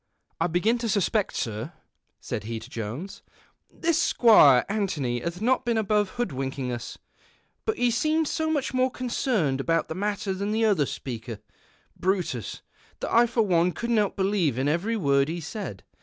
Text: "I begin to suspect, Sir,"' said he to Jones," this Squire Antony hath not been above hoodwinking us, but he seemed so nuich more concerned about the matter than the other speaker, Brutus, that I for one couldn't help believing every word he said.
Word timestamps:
"I 0.41 0.47
begin 0.47 0.79
to 0.79 0.89
suspect, 0.89 1.35
Sir,"' 1.35 1.73
said 2.19 2.45
he 2.45 2.57
to 2.59 2.69
Jones," 2.71 3.21
this 3.83 4.01
Squire 4.01 4.65
Antony 4.67 5.19
hath 5.19 5.41
not 5.43 5.63
been 5.63 5.77
above 5.77 6.09
hoodwinking 6.17 6.71
us, 6.71 6.97
but 7.65 7.77
he 7.77 7.91
seemed 7.91 8.27
so 8.27 8.49
nuich 8.49 8.73
more 8.73 8.89
concerned 8.89 9.61
about 9.61 9.89
the 9.89 9.93
matter 9.93 10.33
than 10.33 10.53
the 10.53 10.65
other 10.65 10.87
speaker, 10.87 11.37
Brutus, 11.95 12.63
that 12.99 13.13
I 13.13 13.27
for 13.27 13.43
one 13.43 13.73
couldn't 13.73 13.97
help 13.97 14.15
believing 14.15 14.67
every 14.67 14.97
word 14.97 15.27
he 15.29 15.39
said. 15.39 15.83